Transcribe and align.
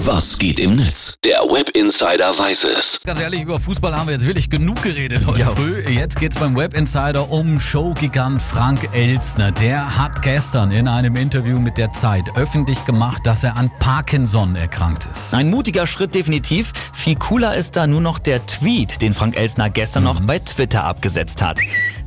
Was 0.00 0.36
geht 0.36 0.60
im 0.60 0.76
Netz? 0.76 1.14
Der 1.24 1.38
Web 1.38 1.70
Insider 1.70 2.38
weiß 2.38 2.64
es. 2.64 3.00
Ganz 3.02 3.18
ehrlich, 3.18 3.40
über 3.40 3.58
Fußball 3.58 3.96
haben 3.96 4.08
wir 4.08 4.12
jetzt 4.12 4.26
wirklich 4.26 4.50
genug 4.50 4.82
geredet 4.82 5.26
heute 5.26 5.46
früh. 5.46 5.80
Jetzt 5.88 6.20
geht's 6.20 6.36
beim 6.36 6.54
Web 6.54 6.74
Insider 6.74 7.30
um 7.30 7.58
Showgigant 7.58 8.42
Frank 8.42 8.90
Elstner. 8.92 9.52
Der 9.52 9.96
hat 9.96 10.20
gestern 10.20 10.70
in 10.70 10.86
einem 10.86 11.16
Interview 11.16 11.58
mit 11.58 11.78
der 11.78 11.92
Zeit 11.92 12.24
öffentlich 12.36 12.84
gemacht, 12.84 13.26
dass 13.26 13.42
er 13.42 13.56
an 13.56 13.70
Parkinson 13.80 14.54
erkrankt 14.54 15.08
ist. 15.10 15.32
Ein 15.32 15.48
mutiger 15.48 15.86
Schritt 15.86 16.14
definitiv. 16.14 16.74
Viel 16.92 17.16
cooler 17.16 17.56
ist 17.56 17.76
da 17.76 17.86
nur 17.86 18.02
noch 18.02 18.18
der 18.18 18.44
Tweet, 18.44 19.00
den 19.00 19.14
Frank 19.14 19.34
Elsner 19.34 19.70
gestern 19.70 20.04
noch 20.04 20.20
bei 20.20 20.38
Twitter 20.40 20.84
abgesetzt 20.84 21.40
hat. 21.40 21.58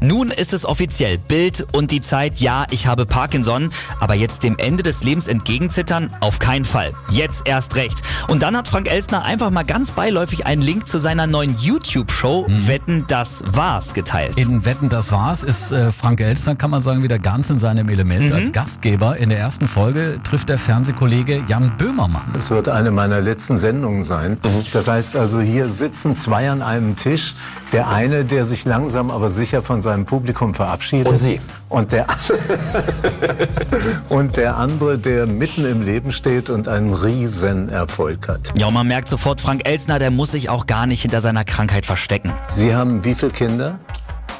Nun 0.00 0.30
ist 0.30 0.52
es 0.52 0.64
offiziell. 0.64 1.18
Bild 1.18 1.66
und 1.72 1.90
die 1.90 2.00
Zeit, 2.00 2.38
ja, 2.38 2.66
ich 2.70 2.86
habe 2.86 3.04
Parkinson, 3.06 3.72
aber 3.98 4.14
jetzt 4.14 4.44
dem 4.44 4.56
Ende 4.58 4.82
des 4.82 5.02
Lebens 5.02 5.26
entgegenzittern? 5.26 6.14
Auf 6.20 6.38
keinen 6.38 6.64
Fall. 6.64 6.92
Jetzt 7.10 7.48
erst 7.48 7.74
recht. 7.78 8.02
Und 8.28 8.42
dann 8.42 8.56
hat 8.56 8.68
Frank 8.68 8.90
Elsner 8.90 9.24
einfach 9.24 9.50
mal 9.50 9.64
ganz 9.64 9.92
beiläufig 9.92 10.44
einen 10.46 10.60
Link 10.60 10.86
zu 10.86 10.98
seiner 10.98 11.26
neuen 11.26 11.56
YouTube-Show 11.58 12.46
Wetten, 12.50 13.04
das 13.06 13.42
war's 13.46 13.94
geteilt. 13.94 14.38
In 14.38 14.64
Wetten, 14.64 14.88
das 14.88 15.12
war's, 15.12 15.44
ist 15.44 15.70
äh, 15.70 15.92
Frank 15.92 16.20
Elstner, 16.20 16.56
kann 16.56 16.70
man 16.70 16.82
sagen, 16.82 17.02
wieder 17.02 17.18
ganz 17.18 17.50
in 17.50 17.58
seinem 17.58 17.88
Element. 17.88 18.32
Als 18.32 18.52
Gastgeber 18.52 19.16
in 19.16 19.28
der 19.28 19.38
ersten 19.38 19.68
Folge 19.68 20.18
trifft 20.24 20.48
der 20.48 20.58
Fernsehkollege 20.58 21.44
Jan 21.46 21.76
Böhmermann. 21.78 22.24
Es 22.36 22.50
wird 22.50 22.68
eine 22.68 22.90
meiner 22.90 23.20
letzten 23.20 23.58
Sendungen 23.58 24.02
sein. 24.02 24.38
Das 24.72 24.88
heißt 24.88 25.16
also, 25.16 25.40
hier 25.40 25.68
sitzen 25.68 26.16
zwei 26.16 26.50
an 26.50 26.62
einem 26.62 26.96
Tisch. 26.96 27.36
Der 27.72 27.88
eine, 27.88 28.24
der 28.24 28.44
sich 28.44 28.64
langsam 28.64 29.10
aber 29.10 29.30
sicher 29.30 29.62
von 29.62 29.80
seinem 29.80 30.04
Publikum 30.04 30.54
verabschiedet. 30.54 31.06
Und 31.06 31.18
Sie. 31.18 31.40
Und 31.68 31.92
der, 31.92 32.06
und 34.08 34.36
der 34.36 34.56
andere, 34.56 34.98
der 34.98 35.26
mitten 35.26 35.66
im 35.66 35.82
Leben 35.82 36.12
steht 36.12 36.48
und 36.48 36.66
einen 36.66 36.94
riesen 36.94 37.68
Erfolg 37.68 38.26
hat. 38.28 38.52
Ja, 38.56 38.68
und 38.68 38.74
man 38.74 38.88
merkt 38.88 39.08
sofort, 39.08 39.40
Frank 39.40 39.68
Elsner, 39.68 39.98
der 39.98 40.10
muss 40.10 40.32
sich 40.32 40.48
auch 40.48 40.66
gar 40.66 40.86
nicht 40.86 41.02
hinter 41.02 41.20
seiner 41.20 41.44
Krankheit 41.44 41.84
verstecken. 41.84 42.32
Sie 42.48 42.74
haben 42.74 43.04
wie 43.04 43.14
viele 43.14 43.32
Kinder? 43.32 43.78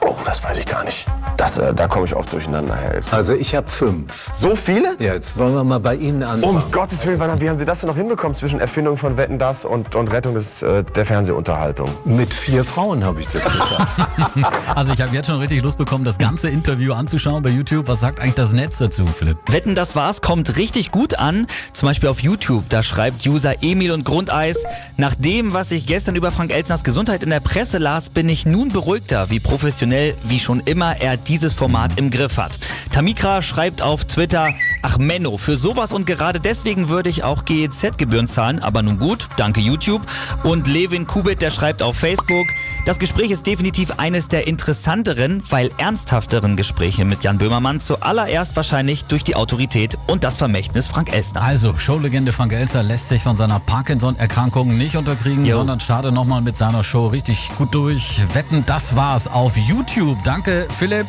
Oh, 0.00 0.14
das 0.24 0.44
weiß 0.44 0.58
ich 0.58 0.66
gar 0.66 0.84
nicht. 0.84 1.06
Das, 1.36 1.58
äh, 1.58 1.74
da 1.74 1.86
komme 1.86 2.06
ich 2.06 2.14
oft 2.16 2.32
durcheinander, 2.32 2.74
Herr 2.76 2.94
Elster. 2.94 3.16
Also 3.16 3.34
ich 3.34 3.54
habe 3.54 3.68
fünf. 3.68 4.28
So 4.32 4.56
viele? 4.56 4.96
Ja, 4.98 5.14
jetzt 5.14 5.36
wollen 5.36 5.54
wir 5.54 5.64
mal 5.64 5.80
bei 5.80 5.94
Ihnen 5.94 6.22
anfangen. 6.22 6.44
Um 6.56 6.70
Gottes 6.70 7.04
Willen, 7.06 7.18
wann- 7.20 7.40
wie 7.40 7.48
haben 7.50 7.58
Sie 7.58 7.64
das 7.64 7.80
denn 7.80 7.88
noch 7.88 7.96
hinbekommen 7.96 8.34
zwischen 8.34 8.58
Erfindung 8.60 8.96
von 8.96 9.16
Wetten, 9.16 9.38
das 9.38 9.64
und, 9.64 9.94
und 9.94 10.10
Rettung 10.12 10.34
des, 10.34 10.62
äh, 10.62 10.82
der 10.82 11.04
Fernsehunterhaltung? 11.04 11.90
Mit 12.04 12.32
vier 12.32 12.64
Frauen 12.64 13.04
habe 13.04 13.20
ich 13.20 13.26
das 13.28 13.44
geschafft. 13.44 13.86
Also 14.74 14.92
ich 14.92 15.00
habe 15.00 15.14
jetzt 15.14 15.26
schon 15.26 15.38
richtig 15.40 15.62
Lust 15.62 15.78
bekommen, 15.78 16.04
das 16.04 16.18
ganze 16.18 16.48
Interview 16.50 16.92
anzuschauen 16.92 17.42
bei 17.42 17.50
YouTube. 17.50 17.88
Was 17.88 18.00
sagt 18.00 18.20
eigentlich 18.20 18.34
das 18.34 18.52
Netz 18.52 18.78
dazu, 18.78 19.06
Philipp? 19.06 19.38
Wetten, 19.50 19.74
das 19.74 19.96
war's, 19.96 20.20
kommt 20.20 20.56
richtig 20.56 20.90
gut 20.90 21.18
an. 21.18 21.46
Zum 21.72 21.88
Beispiel 21.88 22.08
auf 22.08 22.20
YouTube, 22.20 22.64
da 22.68 22.82
schreibt 22.82 23.26
User 23.26 23.62
Emil 23.62 23.92
und 23.92 24.04
Grundeis, 24.04 24.64
nach 24.96 25.14
dem, 25.14 25.52
was 25.54 25.70
ich 25.72 25.86
gestern 25.86 26.14
über 26.16 26.30
Frank 26.30 26.52
Elsners 26.52 26.84
Gesundheit 26.84 27.22
in 27.22 27.30
der 27.30 27.40
Presse 27.40 27.78
las, 27.78 28.10
bin 28.10 28.28
ich 28.28 28.46
nun 28.46 28.68
beruhigter, 28.68 29.30
wie 29.30 29.40
professionell, 29.40 30.14
wie 30.24 30.38
schon 30.40 30.60
immer 30.60 31.00
er 31.00 31.16
dieses 31.28 31.54
Format 31.54 31.98
im 31.98 32.10
Griff 32.10 32.36
hat. 32.36 32.58
Tamikra 32.92 33.42
schreibt 33.42 33.82
auf 33.82 34.04
Twitter, 34.04 34.54
ach 34.82 34.98
Menno, 34.98 35.36
für 35.36 35.56
sowas 35.56 35.92
und 35.92 36.06
gerade 36.06 36.40
deswegen 36.40 36.88
würde 36.88 37.10
ich 37.10 37.24
auch 37.24 37.44
GEZ-Gebühren 37.44 38.26
zahlen, 38.26 38.60
aber 38.60 38.82
nun 38.82 38.98
gut, 38.98 39.28
danke 39.36 39.60
YouTube. 39.60 40.02
Und 40.42 40.66
Levin 40.66 41.06
Kubit, 41.06 41.42
der 41.42 41.50
schreibt 41.50 41.82
auf 41.82 41.96
Facebook, 41.96 42.46
das 42.86 43.00
Gespräch 43.00 43.32
ist 43.32 43.48
definitiv 43.48 43.90
eines 43.96 44.28
der 44.28 44.46
interessanteren, 44.46 45.42
weil 45.50 45.70
ernsthafteren 45.76 46.56
Gespräche 46.56 47.04
mit 47.04 47.24
Jan 47.24 47.36
Böhmermann, 47.36 47.80
zuallererst 47.80 48.54
wahrscheinlich 48.54 49.04
durch 49.06 49.24
die 49.24 49.34
Autorität 49.34 49.98
und 50.06 50.22
das 50.22 50.36
Vermächtnis 50.36 50.86
Frank 50.86 51.12
Elstners. 51.12 51.44
Also, 51.44 51.76
Showlegende 51.76 52.30
Frank 52.30 52.52
Elstner 52.52 52.84
lässt 52.84 53.08
sich 53.08 53.24
von 53.24 53.36
seiner 53.36 53.58
Parkinson-Erkrankung 53.58 54.76
nicht 54.78 54.96
unterkriegen, 54.96 55.44
Jo. 55.44 55.56
sondern 55.56 55.80
startet 55.80 56.14
nochmal 56.14 56.42
mit 56.42 56.56
seiner 56.56 56.84
Show 56.84 57.08
richtig 57.08 57.50
gut 57.58 57.74
durch. 57.74 58.20
Wetten, 58.34 58.62
das 58.66 58.94
war's 58.94 59.26
auf 59.26 59.56
YouTube. 59.56 60.22
Danke, 60.22 60.68
Philipp, 60.78 61.08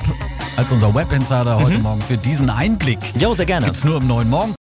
als 0.56 0.72
unser 0.72 0.96
Web 0.96 1.12
Insider 1.12 1.62
heute 1.62 1.78
Morgen 1.78 2.02
für 2.02 2.18
diesen 2.18 2.50
Einblick. 2.50 3.00
Jo, 3.19 3.35
sehr 3.35 3.46
gerne. 3.46 3.68
Gibt's 3.68 3.84
nur 3.84 3.97
im 3.97 4.07
neuen 4.07 4.31
Morgen. 4.31 4.56